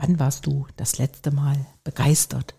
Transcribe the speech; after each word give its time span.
Wann 0.00 0.20
warst 0.20 0.46
du 0.46 0.64
das 0.76 0.98
letzte 0.98 1.32
Mal 1.32 1.56
begeistert? 1.82 2.54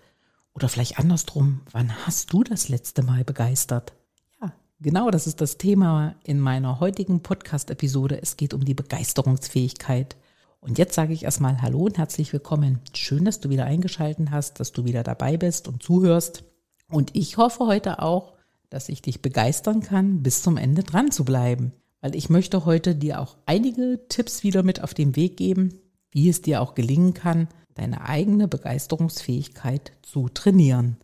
Oder 0.54 0.68
vielleicht 0.68 1.00
andersrum, 1.00 1.62
wann 1.72 2.06
hast 2.06 2.34
du 2.34 2.44
das 2.44 2.68
letzte 2.68 3.02
Mal 3.02 3.24
begeistert? 3.24 3.94
Ja, 4.42 4.52
genau 4.82 5.10
das 5.10 5.26
ist 5.26 5.40
das 5.40 5.58
Thema 5.58 6.16
in 6.26 6.42
meiner 6.42 6.82
heutigen 6.82 7.22
Podcast-Episode. 7.22 8.22
Es 8.22 8.36
geht 8.36 8.54
um 8.54 8.66
die 8.66 8.74
Begeisterungsfähigkeit. 8.74 10.18
Und 10.60 10.78
jetzt 10.78 10.96
sage 10.96 11.14
ich 11.14 11.24
erstmal 11.24 11.62
Hallo 11.62 11.86
und 11.86 11.98
herzlich 11.98 12.34
willkommen. 12.34 12.82
Schön, 12.94 13.24
dass 13.24 13.40
du 13.40 13.50
wieder 13.50 13.64
eingeschalten 13.64 14.32
hast, 14.32 14.60
dass 14.60 14.74
du 14.74 14.84
wieder 14.84 15.04
dabei 15.04 15.38
bist 15.38 15.70
und 15.70 15.82
zuhörst. 15.82 16.44
Und 16.92 17.16
ich 17.16 17.38
hoffe 17.38 17.66
heute 17.68 18.02
auch, 18.02 18.34
dass 18.70 18.90
ich 18.90 19.02
dich 19.02 19.22
begeistern 19.22 19.80
kann, 19.80 20.24
bis 20.24 20.44
zum 20.44 20.58
Ende 20.58 20.84
dran 20.84 21.10
zu 21.10 21.24
bleiben. 21.24 21.72
Weil 22.02 22.16
ich 22.16 22.30
möchte 22.30 22.66
heute 22.66 22.96
dir 22.96 23.22
auch 23.22 23.38
einige 23.46 24.02
Tipps 24.10 24.44
wieder 24.44 24.62
mit 24.62 24.84
auf 24.84 24.94
den 24.94 25.16
Weg 25.16 25.38
geben, 25.38 25.80
wie 26.12 26.30
es 26.30 26.42
dir 26.42 26.62
auch 26.62 26.76
gelingen 26.76 27.14
kann, 27.14 27.48
deine 27.76 28.08
eigene 28.08 28.48
Begeisterungsfähigkeit 28.48 29.92
zu 30.02 30.30
trainieren. 30.30 30.98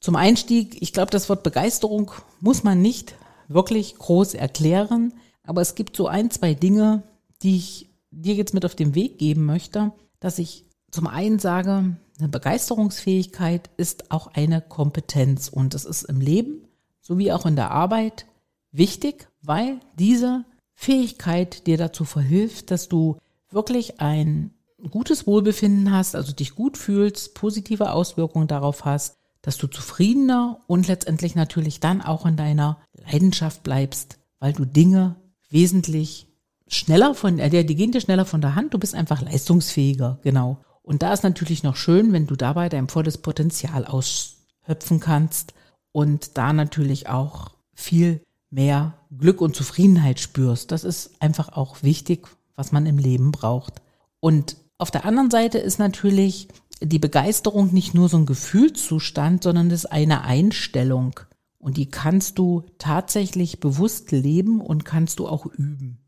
Zum 0.00 0.16
Einstieg, 0.16 0.80
ich 0.80 0.92
glaube, 0.92 1.10
das 1.10 1.28
Wort 1.28 1.42
Begeisterung 1.42 2.10
muss 2.40 2.64
man 2.64 2.82
nicht 2.82 3.14
wirklich 3.48 3.96
groß 3.96 4.34
erklären, 4.34 5.14
aber 5.44 5.60
es 5.60 5.74
gibt 5.74 5.96
so 5.96 6.06
ein, 6.06 6.30
zwei 6.30 6.54
Dinge, 6.54 7.02
die 7.42 7.56
ich 7.56 7.90
dir 8.10 8.34
jetzt 8.34 8.54
mit 8.54 8.64
auf 8.64 8.74
den 8.74 8.94
Weg 8.94 9.18
geben 9.18 9.44
möchte, 9.44 9.92
dass 10.20 10.38
ich 10.38 10.64
zum 10.90 11.06
einen 11.06 11.38
sage, 11.38 11.96
eine 12.18 12.28
Begeisterungsfähigkeit 12.28 13.70
ist 13.76 14.10
auch 14.10 14.28
eine 14.28 14.60
Kompetenz 14.60 15.48
und 15.48 15.74
es 15.74 15.84
ist 15.84 16.04
im 16.04 16.20
Leben 16.20 16.68
sowie 17.00 17.32
auch 17.32 17.46
in 17.46 17.56
der 17.56 17.70
Arbeit 17.70 18.26
wichtig, 18.70 19.28
weil 19.40 19.80
diese 19.98 20.44
Fähigkeit 20.74 21.66
dir 21.66 21.76
dazu 21.76 22.04
verhilft, 22.04 22.70
dass 22.70 22.88
du 22.88 23.16
wirklich 23.54 24.00
ein 24.00 24.52
gutes 24.90 25.26
Wohlbefinden 25.26 25.92
hast, 25.92 26.14
also 26.14 26.32
dich 26.32 26.54
gut 26.54 26.76
fühlst, 26.76 27.34
positive 27.34 27.92
Auswirkungen 27.92 28.48
darauf 28.48 28.84
hast, 28.84 29.16
dass 29.42 29.58
du 29.58 29.66
zufriedener 29.66 30.60
und 30.66 30.88
letztendlich 30.88 31.34
natürlich 31.34 31.80
dann 31.80 32.00
auch 32.00 32.26
in 32.26 32.36
deiner 32.36 32.78
Leidenschaft 32.94 33.62
bleibst, 33.62 34.18
weil 34.38 34.52
du 34.52 34.64
Dinge 34.64 35.16
wesentlich 35.50 36.28
schneller 36.66 37.14
von, 37.14 37.38
äh, 37.38 37.64
die 37.64 37.74
gehen 37.74 37.92
dir 37.92 38.00
schneller 38.00 38.24
von 38.24 38.40
der 38.40 38.54
Hand, 38.54 38.74
du 38.74 38.78
bist 38.78 38.94
einfach 38.94 39.20
leistungsfähiger, 39.20 40.18
genau. 40.22 40.58
Und 40.82 41.02
da 41.02 41.12
ist 41.12 41.22
natürlich 41.22 41.62
noch 41.62 41.76
schön, 41.76 42.12
wenn 42.12 42.26
du 42.26 42.34
dabei 42.34 42.68
dein 42.68 42.88
volles 42.88 43.18
Potenzial 43.18 43.84
aushöpfen 43.84 45.00
kannst 45.00 45.54
und 45.92 46.36
da 46.38 46.52
natürlich 46.52 47.08
auch 47.08 47.52
viel 47.74 48.22
mehr 48.50 48.94
Glück 49.16 49.40
und 49.40 49.54
Zufriedenheit 49.54 50.20
spürst. 50.20 50.72
Das 50.72 50.84
ist 50.84 51.20
einfach 51.20 51.50
auch 51.50 51.82
wichtig, 51.82 52.28
was 52.56 52.72
man 52.72 52.86
im 52.86 52.98
Leben 52.98 53.32
braucht. 53.32 53.82
Und 54.20 54.56
auf 54.78 54.90
der 54.90 55.04
anderen 55.04 55.30
Seite 55.30 55.58
ist 55.58 55.78
natürlich 55.78 56.48
die 56.80 56.98
Begeisterung 56.98 57.72
nicht 57.72 57.94
nur 57.94 58.08
so 58.08 58.16
ein 58.16 58.26
Gefühlszustand, 58.26 59.42
sondern 59.44 59.70
es 59.70 59.84
ist 59.84 59.92
eine 59.92 60.22
Einstellung. 60.22 61.18
Und 61.58 61.76
die 61.76 61.86
kannst 61.86 62.38
du 62.38 62.64
tatsächlich 62.78 63.60
bewusst 63.60 64.10
leben 64.10 64.60
und 64.60 64.84
kannst 64.84 65.20
du 65.20 65.28
auch 65.28 65.46
üben. 65.46 65.98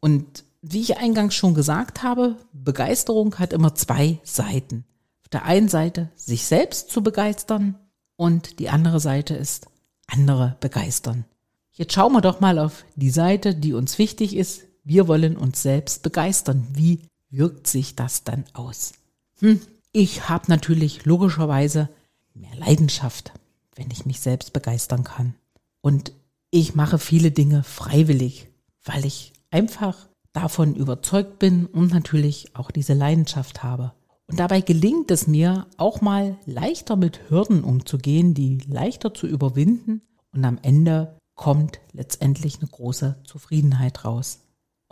Und 0.00 0.44
wie 0.62 0.80
ich 0.80 0.98
eingangs 0.98 1.34
schon 1.34 1.54
gesagt 1.54 2.04
habe, 2.04 2.36
Begeisterung 2.52 3.36
hat 3.38 3.52
immer 3.52 3.74
zwei 3.74 4.20
Seiten. 4.22 4.84
Auf 5.22 5.28
der 5.30 5.44
einen 5.44 5.68
Seite 5.68 6.10
sich 6.14 6.46
selbst 6.46 6.90
zu 6.90 7.02
begeistern 7.02 7.76
und 8.16 8.60
die 8.60 8.68
andere 8.68 9.00
Seite 9.00 9.34
ist 9.34 9.66
andere 10.06 10.56
begeistern. 10.60 11.24
Jetzt 11.72 11.94
schauen 11.94 12.12
wir 12.12 12.20
doch 12.20 12.38
mal 12.38 12.58
auf 12.58 12.84
die 12.94 13.10
Seite, 13.10 13.54
die 13.54 13.72
uns 13.72 13.98
wichtig 13.98 14.36
ist. 14.36 14.62
Wir 14.84 15.08
wollen 15.08 15.36
uns 15.36 15.62
selbst 15.62 16.02
begeistern. 16.02 16.66
Wie 16.72 17.00
wirkt 17.30 17.66
sich 17.66 17.94
das 17.94 18.24
dann 18.24 18.44
aus? 18.52 18.92
Hm, 19.38 19.60
ich 19.92 20.28
habe 20.28 20.44
natürlich 20.48 21.04
logischerweise 21.04 21.88
mehr 22.34 22.54
Leidenschaft, 22.56 23.32
wenn 23.76 23.90
ich 23.90 24.06
mich 24.06 24.20
selbst 24.20 24.52
begeistern 24.52 25.04
kann. 25.04 25.34
Und 25.80 26.12
ich 26.50 26.74
mache 26.74 26.98
viele 26.98 27.30
Dinge 27.30 27.62
freiwillig, 27.62 28.48
weil 28.84 29.04
ich 29.04 29.32
einfach 29.50 30.08
davon 30.32 30.74
überzeugt 30.74 31.38
bin 31.38 31.66
und 31.66 31.92
natürlich 31.92 32.56
auch 32.56 32.70
diese 32.70 32.94
Leidenschaft 32.94 33.62
habe. 33.62 33.92
Und 34.26 34.40
dabei 34.40 34.60
gelingt 34.62 35.10
es 35.10 35.26
mir 35.26 35.66
auch 35.76 36.00
mal 36.00 36.38
leichter 36.46 36.96
mit 36.96 37.30
Hürden 37.30 37.64
umzugehen, 37.64 38.34
die 38.34 38.58
leichter 38.66 39.12
zu 39.12 39.26
überwinden 39.26 40.02
und 40.32 40.44
am 40.44 40.58
Ende 40.62 41.18
kommt 41.34 41.80
letztendlich 41.92 42.58
eine 42.60 42.68
große 42.68 43.16
Zufriedenheit 43.24 44.04
raus. 44.04 44.38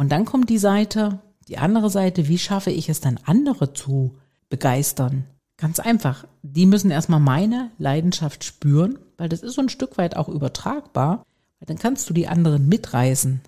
Und 0.00 0.08
dann 0.08 0.24
kommt 0.24 0.48
die 0.48 0.56
Seite, 0.56 1.18
die 1.46 1.58
andere 1.58 1.90
Seite, 1.90 2.26
wie 2.26 2.38
schaffe 2.38 2.70
ich 2.70 2.88
es 2.88 3.02
dann 3.02 3.20
andere 3.26 3.74
zu 3.74 4.16
begeistern? 4.48 5.26
Ganz 5.58 5.78
einfach, 5.78 6.26
die 6.40 6.64
müssen 6.64 6.90
erstmal 6.90 7.20
meine 7.20 7.70
Leidenschaft 7.76 8.42
spüren, 8.42 8.98
weil 9.18 9.28
das 9.28 9.42
ist 9.42 9.56
so 9.56 9.60
ein 9.60 9.68
Stück 9.68 9.98
weit 9.98 10.16
auch 10.16 10.30
übertragbar, 10.30 11.26
weil 11.58 11.66
dann 11.66 11.76
kannst 11.78 12.08
du 12.08 12.14
die 12.14 12.28
anderen 12.28 12.66
mitreißen. 12.66 13.42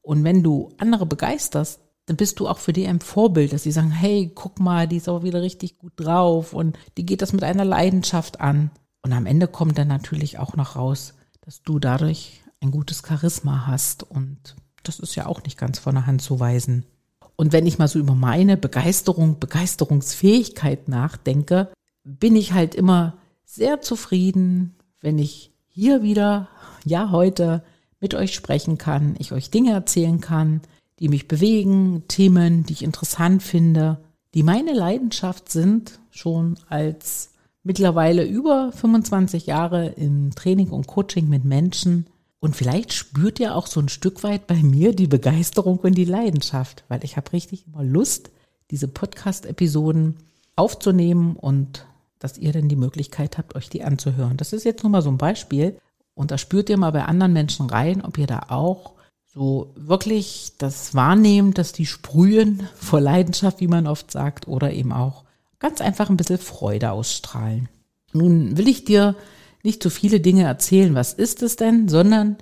Und 0.00 0.22
wenn 0.22 0.44
du 0.44 0.70
andere 0.78 1.06
begeisterst, 1.06 1.80
dann 2.06 2.16
bist 2.16 2.38
du 2.38 2.46
auch 2.46 2.58
für 2.58 2.72
die 2.72 2.86
ein 2.86 3.00
Vorbild, 3.00 3.52
dass 3.52 3.64
sie 3.64 3.72
sagen, 3.72 3.90
hey, 3.90 4.30
guck 4.32 4.60
mal, 4.60 4.86
die 4.86 4.98
ist 4.98 5.08
auch 5.08 5.24
wieder 5.24 5.42
richtig 5.42 5.76
gut 5.76 5.94
drauf 5.96 6.52
und 6.52 6.78
die 6.98 7.04
geht 7.04 7.20
das 7.20 7.32
mit 7.32 7.42
einer 7.42 7.64
Leidenschaft 7.64 8.40
an. 8.40 8.70
Und 9.02 9.12
am 9.12 9.26
Ende 9.26 9.48
kommt 9.48 9.76
dann 9.76 9.88
natürlich 9.88 10.38
auch 10.38 10.54
noch 10.54 10.76
raus, 10.76 11.14
dass 11.40 11.62
du 11.62 11.80
dadurch 11.80 12.44
ein 12.60 12.70
gutes 12.70 13.02
Charisma 13.04 13.66
hast 13.66 14.04
und 14.04 14.54
das 14.88 14.98
ist 14.98 15.14
ja 15.14 15.26
auch 15.26 15.42
nicht 15.42 15.58
ganz 15.58 15.78
von 15.78 15.94
der 15.94 16.06
Hand 16.06 16.22
zu 16.22 16.40
weisen. 16.40 16.84
Und 17.36 17.52
wenn 17.52 17.66
ich 17.66 17.78
mal 17.78 17.88
so 17.88 17.98
über 17.98 18.14
meine 18.14 18.56
Begeisterung, 18.56 19.38
Begeisterungsfähigkeit 19.38 20.88
nachdenke, 20.88 21.68
bin 22.04 22.34
ich 22.34 22.52
halt 22.52 22.74
immer 22.74 23.18
sehr 23.44 23.80
zufrieden, 23.80 24.74
wenn 25.00 25.18
ich 25.18 25.52
hier 25.68 26.02
wieder, 26.02 26.48
ja 26.84 27.10
heute, 27.10 27.62
mit 28.00 28.14
euch 28.14 28.34
sprechen 28.34 28.78
kann, 28.78 29.16
ich 29.18 29.32
euch 29.32 29.50
Dinge 29.50 29.72
erzählen 29.72 30.20
kann, 30.20 30.62
die 30.98 31.08
mich 31.08 31.28
bewegen, 31.28 32.04
Themen, 32.08 32.64
die 32.64 32.72
ich 32.72 32.82
interessant 32.82 33.42
finde, 33.42 33.98
die 34.34 34.42
meine 34.42 34.72
Leidenschaft 34.72 35.50
sind, 35.50 35.98
schon 36.10 36.58
als 36.68 37.30
mittlerweile 37.62 38.24
über 38.24 38.72
25 38.72 39.46
Jahre 39.46 39.88
im 39.88 40.34
Training 40.34 40.68
und 40.68 40.86
Coaching 40.86 41.28
mit 41.28 41.44
Menschen. 41.44 42.06
Und 42.46 42.54
vielleicht 42.54 42.92
spürt 42.92 43.40
ihr 43.40 43.56
auch 43.56 43.66
so 43.66 43.80
ein 43.80 43.88
Stück 43.88 44.22
weit 44.22 44.46
bei 44.46 44.54
mir 44.54 44.94
die 44.94 45.08
Begeisterung 45.08 45.78
und 45.78 45.96
die 45.96 46.04
Leidenschaft, 46.04 46.84
weil 46.86 47.02
ich 47.02 47.16
habe 47.16 47.32
richtig 47.32 47.66
immer 47.66 47.82
Lust, 47.82 48.30
diese 48.70 48.86
Podcast-Episoden 48.86 50.14
aufzunehmen 50.54 51.34
und 51.34 51.86
dass 52.20 52.38
ihr 52.38 52.52
dann 52.52 52.68
die 52.68 52.76
Möglichkeit 52.76 53.36
habt, 53.36 53.56
euch 53.56 53.68
die 53.68 53.82
anzuhören. 53.82 54.36
Das 54.36 54.52
ist 54.52 54.62
jetzt 54.62 54.84
nur 54.84 54.92
mal 54.92 55.02
so 55.02 55.10
ein 55.10 55.18
Beispiel. 55.18 55.76
Und 56.14 56.30
da 56.30 56.38
spürt 56.38 56.70
ihr 56.70 56.76
mal 56.76 56.92
bei 56.92 57.04
anderen 57.04 57.32
Menschen 57.32 57.68
rein, 57.68 58.00
ob 58.04 58.16
ihr 58.16 58.28
da 58.28 58.46
auch 58.50 58.92
so 59.24 59.72
wirklich 59.74 60.52
das 60.56 60.94
wahrnehmt, 60.94 61.58
dass 61.58 61.72
die 61.72 61.84
sprühen 61.84 62.68
vor 62.76 63.00
Leidenschaft, 63.00 63.58
wie 63.58 63.66
man 63.66 63.88
oft 63.88 64.12
sagt, 64.12 64.46
oder 64.46 64.72
eben 64.72 64.92
auch 64.92 65.24
ganz 65.58 65.80
einfach 65.80 66.10
ein 66.10 66.16
bisschen 66.16 66.38
Freude 66.38 66.92
ausstrahlen. 66.92 67.68
Nun 68.12 68.56
will 68.56 68.68
ich 68.68 68.84
dir 68.84 69.16
nicht 69.66 69.82
zu 69.82 69.90
viele 69.90 70.20
Dinge 70.20 70.44
erzählen, 70.44 70.94
was 70.94 71.12
ist 71.12 71.42
es 71.42 71.56
denn, 71.56 71.88
sondern 71.88 72.36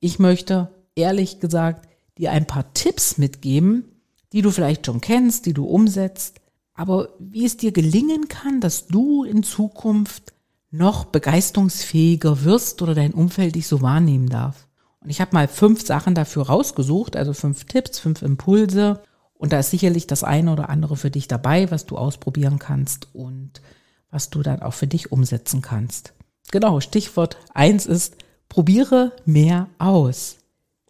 ich 0.00 0.18
möchte 0.18 0.70
ehrlich 0.96 1.38
gesagt 1.38 1.88
dir 2.18 2.32
ein 2.32 2.46
paar 2.46 2.72
Tipps 2.74 3.18
mitgeben, 3.18 3.84
die 4.32 4.42
du 4.42 4.50
vielleicht 4.50 4.86
schon 4.86 5.00
kennst, 5.00 5.46
die 5.46 5.52
du 5.52 5.64
umsetzt, 5.64 6.40
aber 6.74 7.10
wie 7.18 7.44
es 7.44 7.56
dir 7.56 7.72
gelingen 7.72 8.28
kann, 8.28 8.60
dass 8.60 8.86
du 8.86 9.24
in 9.24 9.42
Zukunft 9.42 10.32
noch 10.70 11.04
begeisterungsfähiger 11.04 12.44
wirst 12.44 12.80
oder 12.82 12.94
dein 12.94 13.12
Umfeld 13.12 13.54
dich 13.54 13.68
so 13.68 13.82
wahrnehmen 13.82 14.28
darf. 14.28 14.66
Und 15.00 15.10
ich 15.10 15.20
habe 15.20 15.34
mal 15.34 15.48
fünf 15.48 15.84
Sachen 15.84 16.14
dafür 16.14 16.46
rausgesucht, 16.46 17.16
also 17.16 17.34
fünf 17.34 17.64
Tipps, 17.64 17.98
fünf 17.98 18.22
Impulse, 18.22 19.02
und 19.34 19.52
da 19.52 19.58
ist 19.58 19.70
sicherlich 19.70 20.06
das 20.06 20.22
eine 20.22 20.52
oder 20.52 20.68
andere 20.68 20.96
für 20.96 21.10
dich 21.10 21.26
dabei, 21.26 21.68
was 21.72 21.84
du 21.84 21.98
ausprobieren 21.98 22.60
kannst 22.60 23.08
und 23.12 23.60
was 24.08 24.30
du 24.30 24.40
dann 24.40 24.62
auch 24.62 24.72
für 24.72 24.86
dich 24.86 25.10
umsetzen 25.10 25.62
kannst. 25.62 26.14
Genau, 26.52 26.80
Stichwort 26.80 27.38
eins 27.54 27.86
ist, 27.86 28.16
probiere 28.48 29.12
mehr 29.24 29.68
aus. 29.78 30.36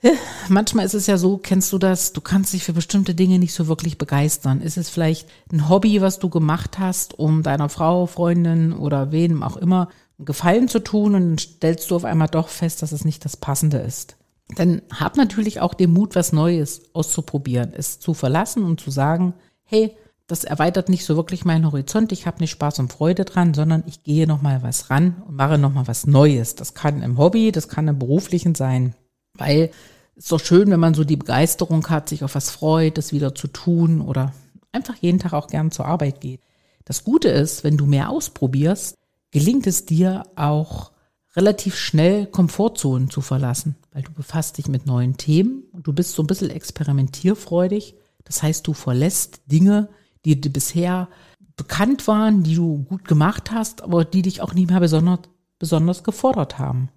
Manchmal 0.48 0.84
ist 0.84 0.94
es 0.94 1.06
ja 1.06 1.16
so, 1.16 1.38
kennst 1.38 1.72
du 1.72 1.78
das, 1.78 2.12
du 2.12 2.20
kannst 2.20 2.52
dich 2.52 2.64
für 2.64 2.72
bestimmte 2.72 3.14
Dinge 3.14 3.38
nicht 3.38 3.54
so 3.54 3.68
wirklich 3.68 3.96
begeistern. 3.96 4.60
Ist 4.60 4.76
es 4.76 4.90
vielleicht 4.90 5.28
ein 5.52 5.68
Hobby, 5.68 6.00
was 6.00 6.18
du 6.18 6.28
gemacht 6.28 6.80
hast, 6.80 7.16
um 7.16 7.44
deiner 7.44 7.68
Frau, 7.68 8.06
Freundin 8.06 8.72
oder 8.72 9.12
wem 9.12 9.44
auch 9.44 9.56
immer 9.56 9.88
einen 10.18 10.26
Gefallen 10.26 10.66
zu 10.66 10.80
tun 10.80 11.14
und 11.14 11.40
stellst 11.40 11.88
du 11.90 11.96
auf 11.96 12.04
einmal 12.04 12.28
doch 12.28 12.48
fest, 12.48 12.82
dass 12.82 12.90
es 12.90 13.04
nicht 13.04 13.24
das 13.24 13.36
Passende 13.36 13.78
ist. 13.78 14.16
Dann 14.56 14.82
hab 14.92 15.16
natürlich 15.16 15.60
auch 15.60 15.74
den 15.74 15.92
Mut, 15.92 16.16
was 16.16 16.32
Neues 16.32 16.82
auszuprobieren, 16.92 17.72
es 17.72 18.00
zu 18.00 18.14
verlassen 18.14 18.64
und 18.64 18.80
zu 18.80 18.90
sagen, 18.90 19.34
hey, 19.62 19.96
das 20.32 20.44
erweitert 20.44 20.88
nicht 20.88 21.04
so 21.04 21.14
wirklich 21.14 21.44
meinen 21.44 21.66
Horizont, 21.66 22.10
ich 22.10 22.26
habe 22.26 22.38
nicht 22.38 22.52
Spaß 22.52 22.78
und 22.78 22.90
Freude 22.90 23.26
dran, 23.26 23.52
sondern 23.52 23.84
ich 23.86 24.02
gehe 24.02 24.26
nochmal 24.26 24.62
was 24.62 24.88
ran 24.88 25.22
und 25.28 25.36
mache 25.36 25.58
nochmal 25.58 25.86
was 25.86 26.06
Neues. 26.06 26.54
Das 26.54 26.72
kann 26.72 27.02
im 27.02 27.18
Hobby, 27.18 27.52
das 27.52 27.68
kann 27.68 27.86
im 27.86 27.98
beruflichen 27.98 28.54
sein, 28.54 28.94
weil 29.34 29.70
ist 30.14 30.32
doch 30.32 30.40
schön, 30.40 30.70
wenn 30.70 30.80
man 30.80 30.94
so 30.94 31.04
die 31.04 31.18
Begeisterung 31.18 31.86
hat, 31.90 32.08
sich 32.08 32.24
auf 32.24 32.34
was 32.34 32.50
freut, 32.50 32.96
das 32.96 33.12
wieder 33.12 33.34
zu 33.34 33.46
tun 33.46 34.00
oder 34.00 34.32
einfach 34.72 34.96
jeden 34.96 35.18
Tag 35.18 35.34
auch 35.34 35.48
gern 35.48 35.70
zur 35.70 35.84
Arbeit 35.84 36.22
geht. 36.22 36.40
Das 36.86 37.04
Gute 37.04 37.28
ist, 37.28 37.62
wenn 37.62 37.76
du 37.76 37.84
mehr 37.84 38.08
ausprobierst, 38.08 38.96
gelingt 39.32 39.66
es 39.66 39.84
dir 39.84 40.22
auch 40.34 40.92
relativ 41.36 41.76
schnell 41.76 42.26
Komfortzonen 42.26 43.10
zu 43.10 43.20
verlassen, 43.20 43.76
weil 43.92 44.02
du 44.02 44.12
befasst 44.12 44.56
dich 44.56 44.68
mit 44.68 44.86
neuen 44.86 45.18
Themen 45.18 45.64
und 45.72 45.86
du 45.86 45.92
bist 45.92 46.14
so 46.14 46.22
ein 46.22 46.26
bisschen 46.26 46.48
experimentierfreudig. 46.48 47.96
Das 48.24 48.42
heißt, 48.42 48.66
du 48.66 48.72
verlässt 48.72 49.42
Dinge, 49.44 49.90
die 50.24 50.40
dir 50.40 50.52
bisher 50.52 51.08
bekannt 51.56 52.06
waren, 52.06 52.42
die 52.42 52.54
du 52.54 52.84
gut 52.84 53.06
gemacht 53.06 53.50
hast, 53.50 53.82
aber 53.82 54.04
die 54.04 54.22
dich 54.22 54.40
auch 54.40 54.54
nicht 54.54 54.70
mehr 54.70 54.80
besonders, 54.80 55.20
besonders 55.58 56.04
gefordert 56.04 56.58
haben. 56.58 56.88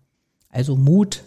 Also 0.50 0.76
Mut, 0.76 1.24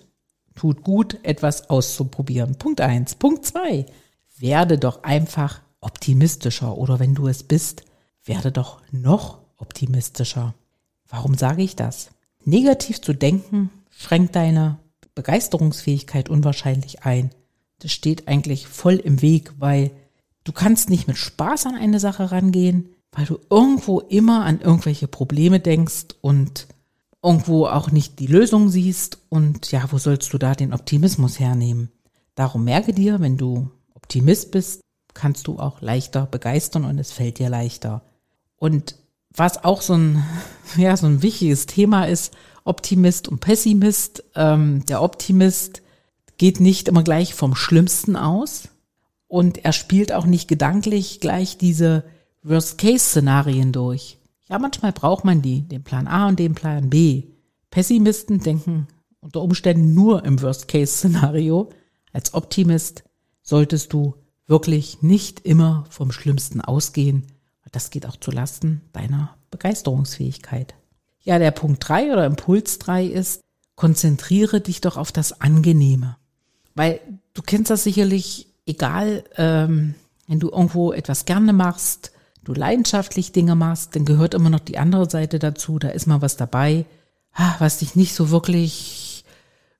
tut 0.54 0.82
gut, 0.82 1.18
etwas 1.22 1.70
auszuprobieren. 1.70 2.56
Punkt 2.56 2.80
eins. 2.80 3.14
Punkt 3.14 3.44
zwei. 3.44 3.86
Werde 4.38 4.78
doch 4.78 5.02
einfach 5.02 5.60
optimistischer 5.80 6.76
oder 6.76 6.98
wenn 6.98 7.14
du 7.14 7.28
es 7.28 7.42
bist, 7.42 7.84
werde 8.24 8.52
doch 8.52 8.80
noch 8.90 9.38
optimistischer. 9.56 10.54
Warum 11.08 11.34
sage 11.34 11.62
ich 11.62 11.76
das? 11.76 12.10
Negativ 12.44 13.00
zu 13.00 13.12
denken 13.12 13.70
schränkt 13.90 14.36
deine 14.36 14.78
Begeisterungsfähigkeit 15.14 16.28
unwahrscheinlich 16.28 17.04
ein. 17.04 17.30
Das 17.80 17.92
steht 17.92 18.28
eigentlich 18.28 18.66
voll 18.66 18.96
im 18.96 19.22
Weg, 19.22 19.52
weil 19.58 19.90
du 20.48 20.52
kannst 20.54 20.88
nicht 20.88 21.06
mit 21.06 21.18
Spaß 21.18 21.66
an 21.66 21.74
eine 21.74 22.00
Sache 22.00 22.32
rangehen, 22.32 22.88
weil 23.12 23.26
du 23.26 23.38
irgendwo 23.50 24.00
immer 24.00 24.46
an 24.46 24.62
irgendwelche 24.62 25.06
Probleme 25.06 25.60
denkst 25.60 26.16
und 26.22 26.68
irgendwo 27.22 27.66
auch 27.66 27.90
nicht 27.90 28.18
die 28.18 28.26
Lösung 28.26 28.70
siehst 28.70 29.18
und 29.28 29.70
ja, 29.70 29.84
wo 29.90 29.98
sollst 29.98 30.32
du 30.32 30.38
da 30.38 30.54
den 30.54 30.72
Optimismus 30.72 31.38
hernehmen? 31.38 31.90
Darum 32.34 32.64
merke 32.64 32.94
dir, 32.94 33.20
wenn 33.20 33.36
du 33.36 33.70
Optimist 33.94 34.50
bist, 34.50 34.80
kannst 35.12 35.48
du 35.48 35.58
auch 35.58 35.82
leichter 35.82 36.24
begeistern 36.24 36.86
und 36.86 36.98
es 36.98 37.12
fällt 37.12 37.38
dir 37.38 37.50
leichter. 37.50 38.00
Und 38.56 38.96
was 39.30 39.64
auch 39.64 39.82
so 39.82 39.94
ein, 39.94 40.24
ja, 40.78 40.96
so 40.96 41.06
ein 41.06 41.20
wichtiges 41.20 41.66
Thema 41.66 42.04
ist, 42.04 42.32
Optimist 42.64 43.28
und 43.28 43.40
Pessimist. 43.40 44.24
Ähm, 44.34 44.86
der 44.86 45.02
Optimist 45.02 45.82
geht 46.38 46.58
nicht 46.58 46.88
immer 46.88 47.02
gleich 47.02 47.34
vom 47.34 47.54
Schlimmsten 47.54 48.16
aus 48.16 48.68
und 49.28 49.64
er 49.64 49.72
spielt 49.72 50.12
auch 50.12 50.26
nicht 50.26 50.48
gedanklich 50.48 51.20
gleich 51.20 51.58
diese 51.58 52.04
Worst-Case-Szenarien 52.42 53.72
durch. 53.72 54.18
Ja, 54.48 54.58
manchmal 54.58 54.92
braucht 54.92 55.24
man 55.24 55.42
die, 55.42 55.62
den 55.62 55.84
Plan 55.84 56.08
A 56.08 56.28
und 56.28 56.38
den 56.38 56.54
Plan 56.54 56.90
B. 56.90 57.24
Pessimisten 57.70 58.40
denken 58.40 58.88
unter 59.20 59.42
Umständen 59.42 59.94
nur 59.94 60.24
im 60.24 60.40
Worst-Case-Szenario. 60.40 61.70
Als 62.12 62.32
Optimist 62.34 63.04
solltest 63.42 63.92
du 63.92 64.14
wirklich 64.46 65.02
nicht 65.02 65.40
immer 65.40 65.84
vom 65.90 66.10
Schlimmsten 66.10 66.60
ausgehen. 66.60 67.26
Das 67.70 67.90
geht 67.90 68.06
auch 68.06 68.16
zu 68.16 68.30
Lasten 68.30 68.80
deiner 68.92 69.36
Begeisterungsfähigkeit. 69.50 70.74
Ja, 71.20 71.38
der 71.38 71.50
Punkt 71.50 71.86
drei 71.86 72.10
oder 72.12 72.24
Impuls 72.24 72.78
drei 72.78 73.04
ist, 73.04 73.42
konzentriere 73.76 74.60
dich 74.62 74.80
doch 74.80 74.96
auf 74.96 75.12
das 75.12 75.40
Angenehme. 75.40 76.16
Weil 76.74 77.00
du 77.34 77.42
kennst 77.42 77.70
das 77.70 77.84
sicherlich, 77.84 78.47
egal, 78.68 79.24
ähm, 79.36 79.94
wenn 80.26 80.40
du 80.40 80.50
irgendwo 80.50 80.92
etwas 80.92 81.24
gerne 81.24 81.52
machst, 81.52 82.12
du 82.44 82.52
leidenschaftlich 82.52 83.32
Dinge 83.32 83.54
machst, 83.54 83.96
dann 83.96 84.04
gehört 84.04 84.34
immer 84.34 84.50
noch 84.50 84.60
die 84.60 84.78
andere 84.78 85.08
Seite 85.08 85.38
dazu. 85.38 85.78
Da 85.78 85.88
ist 85.88 86.06
mal 86.06 86.22
was 86.22 86.36
dabei, 86.36 86.86
was 87.58 87.78
dich 87.78 87.96
nicht 87.96 88.14
so 88.14 88.30
wirklich 88.30 89.24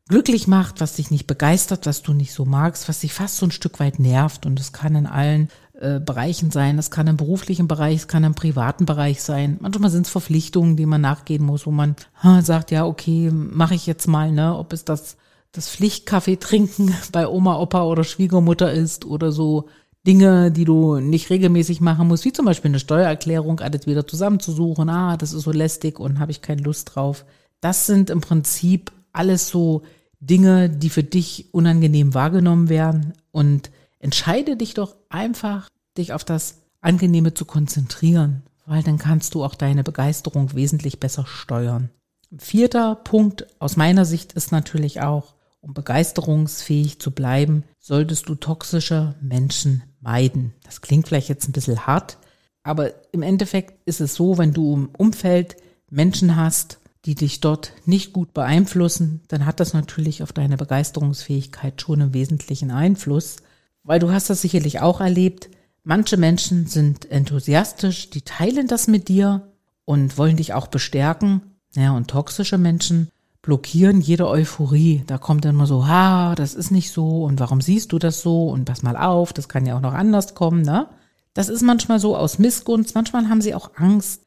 glücklich 0.09 0.47
macht, 0.47 0.81
was 0.81 0.95
dich 0.95 1.11
nicht 1.11 1.27
begeistert, 1.27 1.87
was 1.87 2.03
du 2.03 2.15
nicht 2.15 2.33
so 2.33 2.45
magst, 2.45 2.89
was 2.89 3.01
dich 3.01 3.13
fast 3.13 3.37
so 3.37 3.47
ein 3.47 3.51
Stück 3.51 3.79
weit 3.79 3.99
nervt. 3.99 4.47
Und 4.47 4.59
das 4.59 4.73
kann 4.73 4.95
in 4.95 5.07
allen 5.07 5.51
äh, 5.81 6.01
Bereichen 6.01 6.51
sein. 6.51 6.77
Das 6.77 6.91
kann 6.91 7.07
im 7.07 7.17
beruflichen 7.17 7.69
Bereich, 7.69 7.97
es 7.97 8.09
kann 8.09 8.25
im 8.25 8.35
privaten 8.35 8.87
Bereich 8.87 9.23
sein. 9.23 9.59
Manchmal 9.61 9.91
sind 9.91 10.07
es 10.07 10.13
Verpflichtungen, 10.13 10.77
die 10.77 10.87
man 10.87 11.03
nachgehen 11.03 11.45
muss, 11.45 11.67
wo 11.67 11.71
man 11.71 11.95
sagt, 12.41 12.71
ja, 12.71 12.87
okay, 12.87 13.31
mache 13.31 13.75
ich 13.75 13.87
jetzt 13.87 14.09
mal, 14.09 14.33
ne, 14.33 14.57
ob 14.57 14.73
es 14.73 14.85
das 14.85 15.17
das 15.53 15.69
Pflichtkaffee 15.69 16.37
trinken 16.37 16.95
bei 17.13 17.29
Oma, 17.29 17.59
Opa 17.59 17.85
oder 17.85 18.05
Schwiegermutter 18.05 18.73
ist 18.73 19.05
oder 19.05 19.33
so 19.33 19.69
Dinge, 20.07 20.51
die 20.51 20.65
du 20.65 21.01
nicht 21.01 21.29
regelmäßig 21.29 21.81
machen 21.81 22.09
musst, 22.09 22.25
wie 22.25 22.33
zum 22.33 22.47
Beispiel 22.47 22.71
eine 22.71 22.81
Steuererklärung, 22.81 23.61
alles 23.61 23.87
wieder 23.87 24.07
zusammenzusuchen. 24.07 24.89
Ah, 24.89 25.17
das 25.17 25.33
ist 25.33 25.43
so 25.43 25.53
lästig 25.53 25.99
und 26.01 26.19
habe 26.19 26.31
ich 26.31 26.41
keine 26.41 26.63
Lust 26.63 26.95
drauf. 26.95 27.25
Das 27.61 27.87
sind 27.87 28.09
im 28.09 28.21
Prinzip 28.21 28.93
alles 29.13 29.49
so 29.49 29.83
Dinge, 30.21 30.71
die 30.71 30.91
für 30.91 31.03
dich 31.03 31.53
unangenehm 31.53 32.15
wahrgenommen 32.15 32.69
werden. 32.69 33.13
Und 33.33 33.71
entscheide 33.99 34.57
dich 34.57 34.75
doch 34.75 34.97
einfach, 35.09 35.69
dich 35.97 36.13
auf 36.13 36.25
das 36.25 36.63
Angenehme 36.81 37.35
zu 37.35 37.45
konzentrieren, 37.45 38.43
weil 38.67 38.83
dann 38.83 38.99
kannst 38.99 39.35
du 39.35 39.45
auch 39.45 39.55
deine 39.55 39.85
Begeisterung 39.85 40.55
wesentlich 40.55 41.01
besser 41.01 41.27
steuern. 41.27 41.91
Vierter 42.37 42.95
Punkt 42.95 43.47
aus 43.59 43.77
meiner 43.77 44.05
Sicht 44.05 44.33
ist 44.35 44.53
natürlich 44.53 45.01
auch, 45.01 45.35
um 45.61 45.75
begeisterungsfähig 45.75 47.01
zu 47.01 47.11
bleiben, 47.11 47.65
solltest 47.79 48.29
du 48.29 48.35
toxische 48.35 49.15
Menschen 49.21 49.83
meiden. 50.01 50.55
Das 50.65 50.81
klingt 50.81 51.09
vielleicht 51.09 51.29
jetzt 51.29 51.49
ein 51.49 51.53
bisschen 51.53 51.87
hart, 51.87 52.19
aber 52.63 52.93
im 53.13 53.23
Endeffekt 53.23 53.87
ist 53.87 54.01
es 54.01 54.15
so, 54.15 54.39
wenn 54.39 54.53
du 54.53 54.75
im 54.75 54.91
Umfeld 54.97 55.57
Menschen 55.91 56.37
hast, 56.37 56.81
die 57.05 57.15
dich 57.15 57.41
dort 57.41 57.73
nicht 57.87 58.13
gut 58.13 58.35
beeinflussen, 58.35 59.23
dann 59.29 59.47
hat 59.47 59.61
das 59.61 59.73
natürlich 59.73 60.23
auf 60.23 60.33
deine 60.33 60.57
Begeisterungsfähigkeit 60.57 61.81
schon 61.81 62.03
einen 62.03 62.15
wesentlichen 62.15 62.71
Einfluss, 62.71 63.37
weil 63.83 64.01
du 64.01 64.11
hast 64.11 64.29
das 64.29 64.43
sicherlich 64.43 64.81
auch 64.81 65.01
erlebt. 65.01 65.49
Manche 65.85 66.17
Menschen 66.17 66.67
sind 66.67 67.11
enthusiastisch, 67.11 68.11
die 68.11 68.23
teilen 68.23 68.67
das 68.67 68.89
mit 68.89 69.09
dir 69.09 69.53
und 69.85 70.19
wollen 70.19 70.37
dich 70.37 70.53
auch 70.53 70.67
bestärken. 70.67 71.41
Ja, 71.75 71.93
und 71.93 72.09
toxische 72.09 72.59
Menschen 72.59 73.09
blockieren 73.43 74.01
jede 74.01 74.29
Euphorie. 74.29 75.03
Da 75.07 75.19
kommt 75.19 75.45
dann 75.45 75.55
immer 75.55 75.67
so, 75.67 75.87
ha, 75.87 76.35
das 76.35 76.55
ist 76.55 76.71
nicht 76.71 76.91
so 76.91 77.25
und 77.25 77.41
warum 77.41 77.61
siehst 77.61 77.93
du 77.93 77.99
das 77.99 78.21
so 78.21 78.49
und 78.49 78.65
pass 78.65 78.83
mal 78.83 78.97
auf, 78.97 79.33
das 79.33 79.49
kann 79.49 79.67
ja 79.67 79.77
auch 79.77 79.81
noch 79.81 79.95
anders 79.95 80.35
kommen, 80.35 80.63
ne? 80.63 80.89
Das 81.35 81.49
ist 81.49 81.63
manchmal 81.63 82.01
so 82.01 82.17
aus 82.17 82.39
Missgunst, 82.39 82.95
manchmal 82.95 83.29
haben 83.29 83.41
sie 83.41 83.55
auch 83.55 83.71
Angst, 83.77 84.23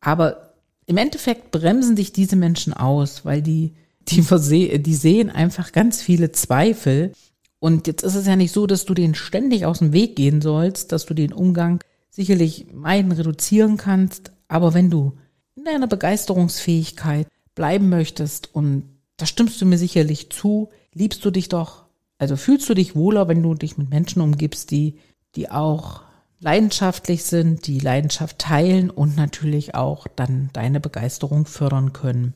aber 0.00 0.54
im 0.86 0.96
Endeffekt 0.96 1.50
bremsen 1.50 1.96
dich 1.96 2.12
diese 2.12 2.36
Menschen 2.36 2.72
aus, 2.72 3.24
weil 3.24 3.42
die, 3.42 3.74
die, 4.08 4.22
die 4.78 4.94
sehen 4.94 5.30
einfach 5.30 5.72
ganz 5.72 6.00
viele 6.00 6.32
Zweifel. 6.32 7.12
Und 7.58 7.86
jetzt 7.86 8.02
ist 8.04 8.14
es 8.14 8.26
ja 8.26 8.36
nicht 8.36 8.52
so, 8.52 8.66
dass 8.66 8.84
du 8.84 8.94
den 8.94 9.14
ständig 9.14 9.66
aus 9.66 9.80
dem 9.80 9.92
Weg 9.92 10.16
gehen 10.16 10.40
sollst, 10.40 10.92
dass 10.92 11.06
du 11.06 11.14
den 11.14 11.32
Umgang 11.32 11.82
sicherlich 12.10 12.66
meiden, 12.72 13.12
reduzieren 13.12 13.76
kannst. 13.76 14.30
Aber 14.48 14.74
wenn 14.74 14.90
du 14.90 15.14
in 15.56 15.64
deiner 15.64 15.88
Begeisterungsfähigkeit 15.88 17.26
bleiben 17.56 17.88
möchtest, 17.88 18.54
und 18.54 18.84
da 19.16 19.26
stimmst 19.26 19.60
du 19.60 19.66
mir 19.66 19.78
sicherlich 19.78 20.30
zu, 20.30 20.68
liebst 20.94 21.24
du 21.24 21.32
dich 21.32 21.48
doch, 21.48 21.86
also 22.18 22.36
fühlst 22.36 22.68
du 22.68 22.74
dich 22.74 22.94
wohler, 22.94 23.26
wenn 23.26 23.42
du 23.42 23.54
dich 23.54 23.76
mit 23.76 23.90
Menschen 23.90 24.22
umgibst, 24.22 24.70
die, 24.70 25.00
die 25.34 25.50
auch 25.50 26.02
leidenschaftlich 26.38 27.24
sind, 27.24 27.66
die 27.66 27.80
Leidenschaft 27.80 28.38
teilen 28.38 28.90
und 28.90 29.16
natürlich 29.16 29.74
auch 29.74 30.06
dann 30.06 30.50
deine 30.52 30.80
Begeisterung 30.80 31.46
fördern 31.46 31.92
können. 31.92 32.34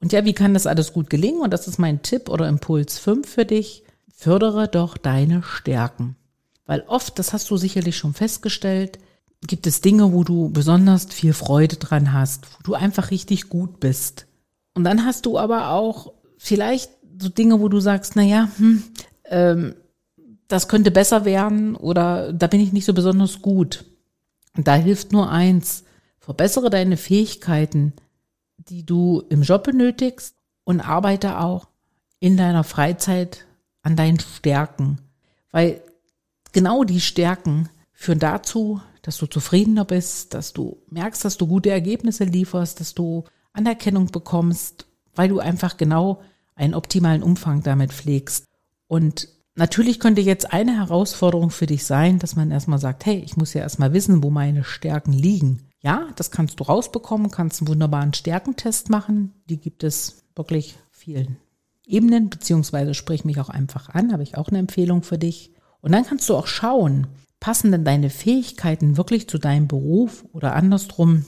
Und 0.00 0.12
ja, 0.12 0.24
wie 0.24 0.32
kann 0.32 0.54
das 0.54 0.66
alles 0.66 0.92
gut 0.92 1.10
gelingen? 1.10 1.42
Und 1.42 1.52
das 1.52 1.68
ist 1.68 1.78
mein 1.78 2.02
Tipp 2.02 2.28
oder 2.28 2.48
Impuls 2.48 2.98
5 2.98 3.28
für 3.28 3.44
dich. 3.44 3.84
Fördere 4.12 4.68
doch 4.68 4.96
deine 4.96 5.42
Stärken. 5.42 6.16
Weil 6.66 6.84
oft, 6.88 7.18
das 7.18 7.32
hast 7.32 7.50
du 7.50 7.56
sicherlich 7.56 7.96
schon 7.96 8.14
festgestellt, 8.14 8.98
gibt 9.46 9.66
es 9.66 9.80
Dinge, 9.80 10.12
wo 10.12 10.24
du 10.24 10.48
besonders 10.50 11.06
viel 11.06 11.32
Freude 11.32 11.76
dran 11.76 12.12
hast, 12.12 12.46
wo 12.52 12.62
du 12.62 12.74
einfach 12.74 13.10
richtig 13.10 13.48
gut 13.48 13.80
bist. 13.80 14.26
Und 14.74 14.84
dann 14.84 15.04
hast 15.04 15.26
du 15.26 15.38
aber 15.38 15.70
auch 15.70 16.12
vielleicht 16.38 16.90
so 17.20 17.28
Dinge, 17.28 17.60
wo 17.60 17.68
du 17.68 17.80
sagst, 17.80 18.16
na 18.16 18.22
ja, 18.22 18.48
hm, 18.56 18.82
ähm, 19.26 19.74
das 20.48 20.68
könnte 20.68 20.90
besser 20.90 21.24
werden 21.24 21.76
oder 21.76 22.32
da 22.32 22.46
bin 22.46 22.60
ich 22.60 22.72
nicht 22.72 22.84
so 22.84 22.92
besonders 22.92 23.42
gut. 23.42 23.84
Und 24.56 24.68
da 24.68 24.74
hilft 24.74 25.12
nur 25.12 25.30
eins, 25.30 25.84
verbessere 26.18 26.68
deine 26.68 26.96
Fähigkeiten, 26.96 27.94
die 28.58 28.84
du 28.84 29.22
im 29.28 29.42
Job 29.42 29.64
benötigst 29.64 30.36
und 30.64 30.80
arbeite 30.80 31.40
auch 31.40 31.68
in 32.20 32.36
deiner 32.36 32.64
Freizeit 32.64 33.46
an 33.82 33.96
deinen 33.96 34.20
Stärken, 34.20 34.98
weil 35.50 35.82
genau 36.52 36.84
die 36.84 37.00
Stärken 37.00 37.68
führen 37.92 38.20
dazu, 38.20 38.80
dass 39.02 39.18
du 39.18 39.26
zufriedener 39.26 39.84
bist, 39.84 40.34
dass 40.34 40.52
du 40.52 40.80
merkst, 40.88 41.24
dass 41.24 41.36
du 41.36 41.46
gute 41.46 41.70
Ergebnisse 41.70 42.24
lieferst, 42.24 42.78
dass 42.78 42.94
du 42.94 43.24
Anerkennung 43.52 44.06
bekommst, 44.06 44.86
weil 45.14 45.28
du 45.28 45.40
einfach 45.40 45.76
genau 45.76 46.20
einen 46.54 46.74
optimalen 46.74 47.22
Umfang 47.22 47.62
damit 47.62 47.92
pflegst. 47.92 48.46
Und 48.86 49.28
natürlich 49.54 50.00
könnte 50.00 50.20
jetzt 50.20 50.52
eine 50.52 50.76
Herausforderung 50.76 51.50
für 51.50 51.66
dich 51.66 51.84
sein, 51.84 52.18
dass 52.18 52.36
man 52.36 52.50
erstmal 52.50 52.78
sagt, 52.78 53.06
hey, 53.06 53.18
ich 53.18 53.36
muss 53.36 53.54
ja 53.54 53.62
erstmal 53.62 53.92
wissen, 53.92 54.22
wo 54.22 54.30
meine 54.30 54.64
Stärken 54.64 55.12
liegen. 55.12 55.68
Ja, 55.80 56.08
das 56.16 56.30
kannst 56.30 56.60
du 56.60 56.64
rausbekommen, 56.64 57.30
kannst 57.30 57.60
einen 57.60 57.68
wunderbaren 57.68 58.14
Stärkentest 58.14 58.90
machen. 58.90 59.32
Die 59.48 59.58
gibt 59.58 59.82
es 59.82 60.22
wirklich 60.36 60.76
vielen 60.90 61.36
Ebenen, 61.84 62.30
beziehungsweise 62.30 62.94
sprich 62.94 63.24
mich 63.24 63.40
auch 63.40 63.48
einfach 63.48 63.88
an, 63.88 64.12
habe 64.12 64.22
ich 64.22 64.36
auch 64.36 64.48
eine 64.48 64.58
Empfehlung 64.58 65.02
für 65.02 65.18
dich. 65.18 65.52
Und 65.80 65.92
dann 65.92 66.06
kannst 66.06 66.28
du 66.28 66.36
auch 66.36 66.46
schauen, 66.46 67.08
passen 67.40 67.72
denn 67.72 67.84
deine 67.84 68.08
Fähigkeiten 68.08 68.96
wirklich 68.96 69.28
zu 69.28 69.38
deinem 69.38 69.66
Beruf 69.66 70.24
oder 70.32 70.54
andersrum? 70.54 71.24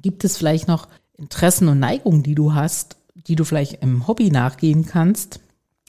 Gibt 0.00 0.24
es 0.24 0.36
vielleicht 0.36 0.68
noch 0.68 0.86
Interessen 1.18 1.68
und 1.68 1.78
Neigungen, 1.78 2.22
die 2.22 2.34
du 2.34 2.54
hast, 2.54 2.96
die 3.14 3.36
du 3.36 3.44
vielleicht 3.44 3.82
im 3.82 4.06
Hobby 4.06 4.30
nachgehen 4.30 4.86
kannst? 4.86 5.40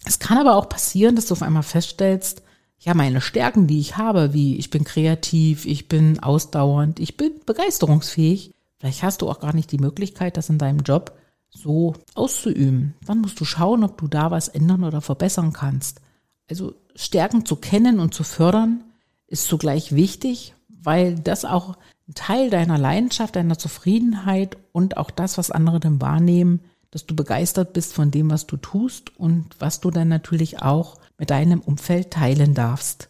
Es 0.06 0.20
kann 0.20 0.38
aber 0.38 0.56
auch 0.56 0.70
passieren, 0.70 1.16
dass 1.16 1.28
du 1.28 1.34
auf 1.34 1.42
einmal 1.42 1.64
feststellst, 1.64 2.44
ja, 2.80 2.94
meine 2.94 3.22
Stärken, 3.22 3.68
die 3.68 3.80
ich 3.80 3.98
habe, 3.98 4.34
wie 4.34 4.58
ich 4.58 4.70
bin 4.70 4.84
kreativ, 4.84 5.66
ich 5.66 5.88
bin 5.88 6.20
ausdauernd, 6.20 7.00
ich 7.00 7.18
bin 7.18 7.32
begeisterungsfähig. 7.46 8.54
Vielleicht 8.80 9.02
hast 9.04 9.22
du 9.22 9.30
auch 9.30 9.40
gar 9.40 9.54
nicht 9.54 9.72
die 9.72 9.80
Möglichkeit, 9.80 10.38
das 10.38 10.50
in 10.50 10.60
deinem 10.60 10.82
Job 10.82 11.18
so 11.50 11.96
auszuüben. 12.14 12.94
Dann 13.06 13.20
musst 13.20 13.40
du 13.40 13.46
schauen, 13.46 13.84
ob 13.84 13.98
du 13.98 14.08
da 14.08 14.30
was 14.30 14.48
ändern 14.48 14.84
oder 14.84 15.02
verbessern 15.02 15.54
kannst. 15.54 16.02
Also 16.50 16.76
Stärken 16.96 17.46
zu 17.46 17.56
kennen 17.56 18.00
und 18.00 18.14
zu 18.14 18.24
fördern 18.24 18.84
ist 19.28 19.48
zugleich 19.48 19.94
wichtig, 19.96 20.54
weil 20.70 21.16
das 21.16 21.46
auch 21.46 21.78
ein 22.08 22.14
Teil 22.14 22.50
deiner 22.50 22.78
Leidenschaft, 22.78 23.36
deiner 23.36 23.58
Zufriedenheit 23.58 24.58
und 24.72 24.98
auch 24.98 25.12
das, 25.12 25.38
was 25.38 25.52
andere 25.52 25.80
dann 25.80 26.02
wahrnehmen, 26.02 26.62
dass 26.92 27.06
du 27.06 27.16
begeistert 27.16 27.74
bist 27.74 27.94
von 27.94 28.12
dem, 28.12 28.32
was 28.32 28.48
du 28.48 28.58
tust 28.58 29.18
und 29.20 29.56
was 29.60 29.82
du 29.82 29.92
dann 29.92 30.08
natürlich 30.08 30.62
auch 30.62 30.98
mit 31.18 31.30
deinem 31.30 31.60
Umfeld 31.60 32.12
teilen 32.12 32.54
darfst. 32.54 33.10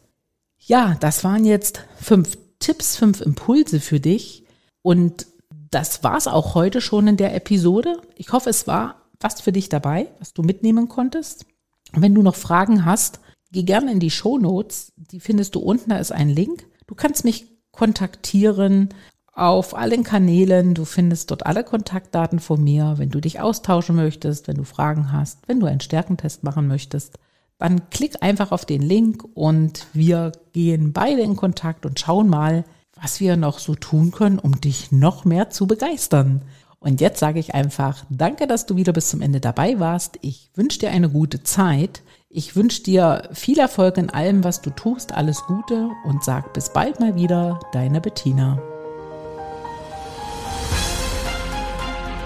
Ja, 0.57 0.95
das 0.99 1.23
waren 1.23 1.45
jetzt 1.45 1.81
fünf 1.97 2.37
Tipps, 2.59 2.95
fünf 2.95 3.21
Impulse 3.21 3.79
für 3.79 3.99
dich 3.99 4.43
und 4.81 5.27
das 5.69 6.03
war's 6.03 6.27
auch 6.27 6.55
heute 6.55 6.81
schon 6.81 7.07
in 7.07 7.17
der 7.17 7.35
Episode. 7.35 8.01
Ich 8.15 8.31
hoffe, 8.31 8.49
es 8.49 8.67
war 8.67 9.03
was 9.19 9.41
für 9.41 9.51
dich 9.51 9.69
dabei, 9.69 10.07
was 10.19 10.33
du 10.33 10.43
mitnehmen 10.43 10.87
konntest. 10.87 11.45
wenn 11.93 12.13
du 12.13 12.21
noch 12.21 12.35
Fragen 12.35 12.85
hast, 12.85 13.19
geh 13.51 13.63
gerne 13.63 13.91
in 13.91 13.99
die 13.99 14.11
Show 14.11 14.37
Notes. 14.37 14.91
Die 14.95 15.19
findest 15.19 15.55
du 15.55 15.59
unten, 15.59 15.89
da 15.89 15.97
ist 15.97 16.11
ein 16.11 16.29
Link. 16.29 16.65
Du 16.85 16.95
kannst 16.95 17.23
mich 17.23 17.56
kontaktieren 17.77 18.89
auf 19.33 19.77
allen 19.77 20.03
Kanälen. 20.03 20.73
Du 20.73 20.83
findest 20.83 21.29
dort 21.29 21.45
alle 21.45 21.63
Kontaktdaten 21.63 22.39
von 22.39 22.63
mir, 22.63 22.95
wenn 22.97 23.11
du 23.11 23.21
dich 23.21 23.39
austauschen 23.39 23.95
möchtest, 23.95 24.47
wenn 24.47 24.57
du 24.57 24.63
Fragen 24.63 25.11
hast, 25.11 25.47
wenn 25.47 25.59
du 25.59 25.67
einen 25.67 25.79
Stärkentest 25.79 26.43
machen 26.43 26.67
möchtest. 26.67 27.19
Dann 27.59 27.89
klick 27.91 28.21
einfach 28.21 28.51
auf 28.51 28.65
den 28.65 28.81
Link 28.81 29.23
und 29.35 29.85
wir 29.93 30.31
gehen 30.53 30.91
beide 30.91 31.21
in 31.21 31.35
Kontakt 31.35 31.85
und 31.85 31.99
schauen 31.99 32.29
mal, 32.29 32.65
was 32.99 33.19
wir 33.19 33.37
noch 33.37 33.59
so 33.59 33.75
tun 33.75 34.09
können, 34.11 34.39
um 34.39 34.59
dich 34.59 34.91
noch 34.91 35.23
mehr 35.23 35.51
zu 35.51 35.67
begeistern. 35.67 36.41
Und 36.79 37.01
jetzt 37.01 37.19
sage 37.19 37.39
ich 37.39 37.55
einfach, 37.55 38.05
danke, 38.09 38.45
dass 38.45 38.65
du 38.65 38.75
wieder 38.75 38.93
bis 38.93 39.09
zum 39.09 39.21
Ende 39.21 39.39
dabei 39.39 39.79
warst. 39.79 40.19
Ich 40.21 40.51
wünsche 40.55 40.79
dir 40.79 40.91
eine 40.91 41.09
gute 41.09 41.43
Zeit. 41.43 42.03
Ich 42.29 42.55
wünsche 42.55 42.83
dir 42.83 43.29
viel 43.33 43.57
Erfolg 43.57 43.97
in 43.97 44.09
allem, 44.09 44.43
was 44.43 44.61
du 44.61 44.69
tust. 44.69 45.13
Alles 45.13 45.41
Gute 45.47 45.89
und 46.05 46.23
sag 46.23 46.53
bis 46.53 46.71
bald 46.71 46.99
mal 46.99 47.15
wieder, 47.15 47.59
deine 47.71 47.99
Bettina. 47.99 48.61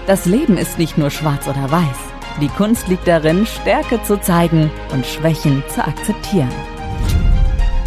Das 0.06 0.26
Leben 0.26 0.58
ist 0.58 0.78
nicht 0.78 0.98
nur 0.98 1.10
schwarz 1.10 1.46
oder 1.46 1.70
weiß. 1.70 1.96
Die 2.40 2.48
Kunst 2.48 2.88
liegt 2.88 3.06
darin, 3.06 3.46
Stärke 3.46 4.02
zu 4.02 4.20
zeigen 4.20 4.70
und 4.92 5.06
Schwächen 5.06 5.62
zu 5.68 5.82
akzeptieren. 5.82 6.52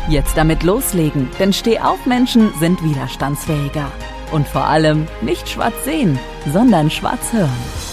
Jetzt 0.07 0.38
damit 0.38 0.63
loslegen, 0.63 1.29
denn 1.39 1.51
Stehaufmenschen 1.51 2.51
sind 2.60 2.84
widerstandsfähiger. 2.84 3.91
Und 4.35 4.49
vor 4.49 4.65
allem 4.65 5.07
nicht 5.21 5.47
schwarz 5.47 5.85
sehen, 5.85 6.19
sondern 6.51 6.91
schwarz 6.91 7.31
hören. 7.31 7.84